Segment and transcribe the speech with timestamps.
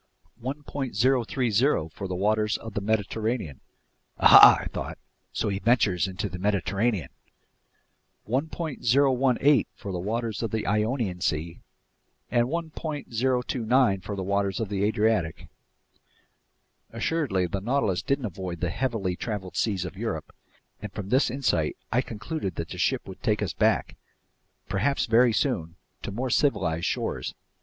[0.43, 0.91] 030
[1.93, 3.59] for the waters of the Mediterranean—"
[4.17, 4.97] Aha, I thought,
[5.31, 7.09] so he ventures into the Mediterranean?
[8.27, 11.59] "—1.018 for the waters of the Ionian Sea,
[12.31, 15.47] and 1.029 for the waters of the Adriatic."
[16.89, 20.33] Assuredly, the Nautilus didn't avoid the heavily traveled seas of Europe,
[20.81, 26.11] and from this insight I concluded that the ship would take us back—perhaps very soon—to
[26.11, 27.35] more civilized shores.